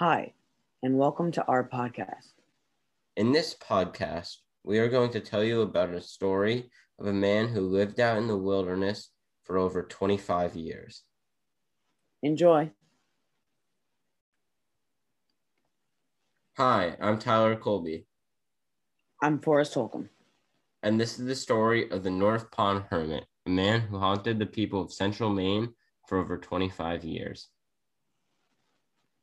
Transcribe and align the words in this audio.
Hi, 0.00 0.32
and 0.82 0.96
welcome 0.96 1.30
to 1.32 1.44
our 1.44 1.62
podcast. 1.68 2.32
In 3.18 3.32
this 3.32 3.54
podcast, 3.54 4.38
we 4.64 4.78
are 4.78 4.88
going 4.88 5.10
to 5.10 5.20
tell 5.20 5.44
you 5.44 5.60
about 5.60 5.90
a 5.90 6.00
story 6.00 6.70
of 6.98 7.06
a 7.06 7.12
man 7.12 7.48
who 7.48 7.60
lived 7.60 8.00
out 8.00 8.16
in 8.16 8.26
the 8.26 8.34
wilderness 8.34 9.10
for 9.44 9.58
over 9.58 9.82
25 9.82 10.56
years. 10.56 11.02
Enjoy. 12.22 12.70
Hi, 16.56 16.96
I'm 16.98 17.18
Tyler 17.18 17.54
Colby, 17.56 18.06
I'm 19.22 19.38
Forrest 19.38 19.74
Holcomb. 19.74 20.08
and 20.82 20.98
this 20.98 21.18
is 21.18 21.26
the 21.26 21.36
story 21.36 21.90
of 21.90 22.04
the 22.04 22.10
North 22.10 22.50
Pond 22.50 22.84
Hermit, 22.88 23.26
a 23.44 23.50
man 23.50 23.82
who 23.82 23.98
haunted 23.98 24.38
the 24.38 24.46
people 24.46 24.80
of 24.80 24.94
central 24.94 25.28
Maine 25.28 25.74
for 26.08 26.16
over 26.16 26.38
25 26.38 27.04
years. 27.04 27.50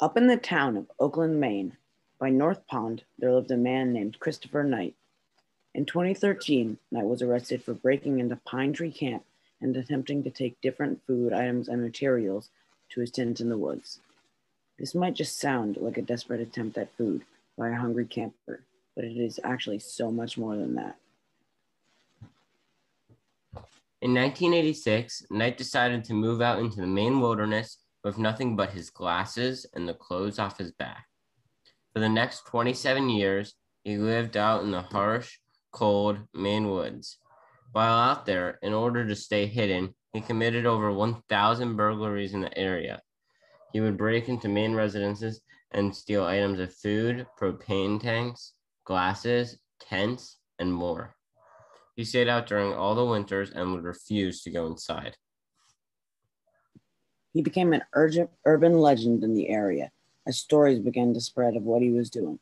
Up 0.00 0.16
in 0.16 0.26
the 0.26 0.36
town 0.36 0.76
of 0.76 0.90
Oakland, 0.98 1.38
Maine, 1.38 1.76
by 2.18 2.28
North 2.28 2.66
Pond, 2.66 3.04
there 3.16 3.32
lived 3.32 3.52
a 3.52 3.56
man 3.56 3.92
named 3.92 4.18
Christopher 4.18 4.64
Knight. 4.64 4.96
In 5.72 5.86
2013, 5.86 6.78
Knight 6.90 7.04
was 7.04 7.22
arrested 7.22 7.62
for 7.62 7.74
breaking 7.74 8.18
into 8.18 8.34
Pine 8.34 8.72
Tree 8.72 8.90
Camp 8.90 9.24
and 9.60 9.76
attempting 9.76 10.24
to 10.24 10.30
take 10.30 10.60
different 10.60 11.00
food 11.06 11.32
items 11.32 11.68
and 11.68 11.80
materials 11.80 12.50
to 12.90 13.00
his 13.00 13.12
tent 13.12 13.40
in 13.40 13.48
the 13.48 13.56
woods. 13.56 14.00
This 14.80 14.96
might 14.96 15.14
just 15.14 15.38
sound 15.38 15.76
like 15.76 15.96
a 15.96 16.02
desperate 16.02 16.40
attempt 16.40 16.76
at 16.76 16.92
food 16.96 17.22
by 17.56 17.68
a 17.68 17.76
hungry 17.76 18.04
camper, 18.04 18.62
but 18.96 19.04
it 19.04 19.16
is 19.16 19.38
actually 19.44 19.78
so 19.78 20.10
much 20.10 20.36
more 20.36 20.56
than 20.56 20.74
that. 20.74 20.96
In 24.02 24.12
1986, 24.12 25.26
Knight 25.30 25.56
decided 25.56 26.02
to 26.04 26.14
move 26.14 26.42
out 26.42 26.58
into 26.58 26.80
the 26.80 26.86
Maine 26.86 27.20
wilderness 27.20 27.78
with 28.04 28.18
nothing 28.18 28.54
but 28.54 28.70
his 28.70 28.90
glasses 28.90 29.66
and 29.74 29.88
the 29.88 29.94
clothes 29.94 30.38
off 30.38 30.58
his 30.58 30.70
back. 30.72 31.06
For 31.92 32.00
the 32.00 32.08
next 32.08 32.46
27 32.46 33.08
years, 33.08 33.54
he 33.82 33.96
lived 33.96 34.36
out 34.36 34.62
in 34.62 34.70
the 34.70 34.82
harsh, 34.82 35.38
cold 35.72 36.18
Maine 36.34 36.70
woods. 36.70 37.18
While 37.72 37.98
out 37.98 38.26
there, 38.26 38.58
in 38.62 38.72
order 38.72 39.06
to 39.06 39.16
stay 39.16 39.46
hidden, 39.46 39.94
he 40.12 40.20
committed 40.20 40.66
over 40.66 40.92
1,000 40.92 41.76
burglaries 41.76 42.34
in 42.34 42.40
the 42.40 42.56
area. 42.56 43.02
He 43.72 43.80
would 43.80 43.96
break 43.96 44.28
into 44.28 44.48
Maine 44.48 44.74
residences 44.74 45.40
and 45.72 45.94
steal 45.94 46.24
items 46.24 46.60
of 46.60 46.72
food, 46.74 47.26
propane 47.40 48.00
tanks, 48.00 48.52
glasses, 48.84 49.58
tents, 49.80 50.38
and 50.58 50.72
more. 50.72 51.16
He 51.96 52.04
stayed 52.04 52.28
out 52.28 52.46
during 52.46 52.72
all 52.72 52.94
the 52.94 53.04
winters 53.04 53.50
and 53.50 53.72
would 53.72 53.84
refuse 53.84 54.42
to 54.42 54.50
go 54.50 54.66
inside. 54.66 55.16
He 57.34 57.42
became 57.42 57.72
an 57.72 57.82
urgent 57.92 58.30
urban 58.46 58.78
legend 58.78 59.24
in 59.24 59.34
the 59.34 59.48
area 59.48 59.90
as 60.26 60.38
stories 60.38 60.78
began 60.78 61.12
to 61.12 61.20
spread 61.20 61.56
of 61.56 61.64
what 61.64 61.82
he 61.82 61.90
was 61.90 62.08
doing. 62.08 62.38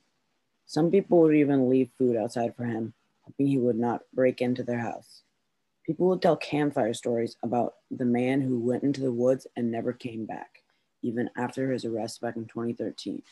Some 0.66 0.90
people 0.90 1.20
would 1.22 1.34
even 1.34 1.68
leave 1.68 1.90
food 1.98 2.14
outside 2.16 2.54
for 2.54 2.64
him, 2.64 2.92
hoping 3.22 3.46
he 3.46 3.58
would 3.58 3.78
not 3.78 4.02
break 4.12 4.42
into 4.42 4.62
their 4.62 4.78
house. 4.78 5.22
People 5.84 6.08
would 6.08 6.22
tell 6.22 6.36
campfire 6.36 6.94
stories 6.94 7.36
about 7.42 7.74
the 7.90 8.04
man 8.04 8.42
who 8.42 8.60
went 8.60 8.84
into 8.84 9.00
the 9.00 9.10
woods 9.10 9.46
and 9.56 9.72
never 9.72 9.92
came 9.92 10.26
back, 10.26 10.62
even 11.02 11.28
after 11.36 11.72
his 11.72 11.84
arrest 11.84 12.20
back 12.20 12.36
in 12.36 12.44
2013. 12.44 13.22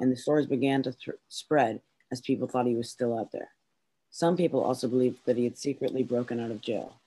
And 0.00 0.12
the 0.12 0.16
stories 0.16 0.46
began 0.46 0.82
to 0.82 0.92
th- 0.92 1.16
spread 1.28 1.80
as 2.10 2.20
people 2.20 2.48
thought 2.48 2.66
he 2.66 2.74
was 2.74 2.90
still 2.90 3.16
out 3.16 3.30
there. 3.32 3.50
Some 4.10 4.36
people 4.36 4.62
also 4.62 4.88
believed 4.88 5.18
that 5.24 5.36
he 5.36 5.44
had 5.44 5.56
secretly 5.56 6.02
broken 6.02 6.40
out 6.40 6.50
of 6.50 6.60
jail. 6.60 7.00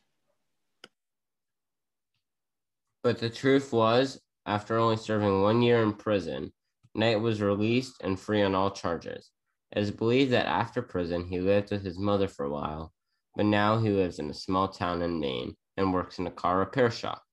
But 3.07 3.19
the 3.19 3.29
truth 3.29 3.71
was, 3.71 4.19
after 4.45 4.77
only 4.77 4.97
serving 4.97 5.41
one 5.41 5.61
year 5.61 5.81
in 5.81 5.93
prison, 5.93 6.51
Knight 6.93 7.21
was 7.21 7.41
released 7.41 7.95
and 8.03 8.19
free 8.19 8.41
on 8.41 8.53
all 8.53 8.69
charges. 8.69 9.31
It 9.71 9.79
is 9.79 9.91
believed 9.91 10.33
that 10.33 10.45
after 10.45 10.81
prison, 10.81 11.23
he 11.23 11.39
lived 11.39 11.71
with 11.71 11.85
his 11.85 11.97
mother 11.97 12.27
for 12.27 12.43
a 12.43 12.49
while, 12.49 12.91
but 13.33 13.45
now 13.45 13.79
he 13.79 13.91
lives 13.91 14.19
in 14.19 14.29
a 14.29 14.33
small 14.33 14.67
town 14.67 15.01
in 15.01 15.21
Maine 15.21 15.55
and 15.77 15.93
works 15.93 16.19
in 16.19 16.27
a 16.27 16.31
car 16.31 16.59
repair 16.59 16.91
shop. 16.91 17.23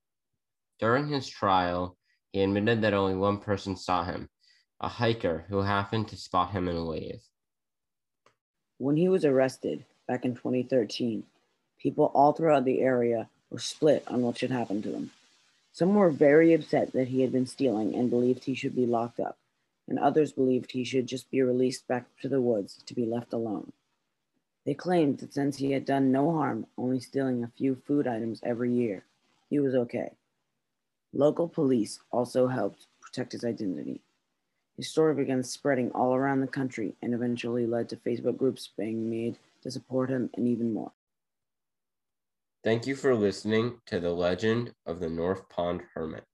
During 0.78 1.08
his 1.08 1.28
trial, 1.28 1.96
he 2.30 2.42
admitted 2.42 2.82
that 2.82 2.94
only 2.94 3.16
one 3.16 3.38
person 3.38 3.74
saw 3.74 4.04
him 4.04 4.28
a 4.78 4.86
hiker 4.86 5.44
who 5.48 5.62
happened 5.62 6.06
to 6.06 6.16
spot 6.16 6.52
him 6.52 6.68
in 6.68 6.76
a 6.76 6.84
wave. 6.84 7.20
When 8.78 8.96
he 8.96 9.08
was 9.08 9.24
arrested 9.24 9.84
back 10.06 10.24
in 10.24 10.36
2013, 10.36 11.24
people 11.80 12.12
all 12.14 12.32
throughout 12.32 12.64
the 12.64 12.80
area 12.80 13.28
were 13.50 13.58
split 13.58 14.04
on 14.06 14.22
what 14.22 14.38
should 14.38 14.52
happen 14.52 14.80
to 14.80 14.92
him. 14.92 15.10
Some 15.74 15.96
were 15.96 16.10
very 16.10 16.54
upset 16.54 16.92
that 16.92 17.08
he 17.08 17.22
had 17.22 17.32
been 17.32 17.46
stealing 17.46 17.96
and 17.96 18.08
believed 18.08 18.44
he 18.44 18.54
should 18.54 18.76
be 18.76 18.86
locked 18.86 19.18
up, 19.18 19.36
and 19.88 19.98
others 19.98 20.30
believed 20.30 20.70
he 20.70 20.84
should 20.84 21.08
just 21.08 21.28
be 21.32 21.42
released 21.42 21.88
back 21.88 22.06
to 22.20 22.28
the 22.28 22.40
woods 22.40 22.80
to 22.86 22.94
be 22.94 23.04
left 23.04 23.32
alone. 23.32 23.72
They 24.64 24.74
claimed 24.74 25.18
that 25.18 25.34
since 25.34 25.56
he 25.56 25.72
had 25.72 25.84
done 25.84 26.12
no 26.12 26.30
harm, 26.30 26.68
only 26.78 27.00
stealing 27.00 27.42
a 27.42 27.50
few 27.58 27.74
food 27.74 28.06
items 28.06 28.38
every 28.44 28.72
year, 28.72 29.04
he 29.50 29.58
was 29.58 29.74
okay. 29.74 30.12
Local 31.12 31.48
police 31.48 31.98
also 32.12 32.46
helped 32.46 32.86
protect 33.00 33.32
his 33.32 33.44
identity. 33.44 34.00
His 34.76 34.88
story 34.88 35.16
began 35.16 35.42
spreading 35.42 35.90
all 35.90 36.14
around 36.14 36.40
the 36.40 36.46
country 36.46 36.94
and 37.02 37.12
eventually 37.12 37.66
led 37.66 37.88
to 37.88 37.96
Facebook 37.96 38.36
groups 38.36 38.68
being 38.76 39.10
made 39.10 39.38
to 39.62 39.72
support 39.72 40.08
him 40.08 40.30
and 40.34 40.46
even 40.46 40.72
more. 40.72 40.92
Thank 42.64 42.86
you 42.86 42.96
for 42.96 43.14
listening 43.14 43.80
to 43.86 44.00
the 44.00 44.10
legend 44.10 44.72
of 44.86 44.98
the 44.98 45.10
North 45.10 45.50
Pond 45.50 45.82
Hermit. 45.94 46.24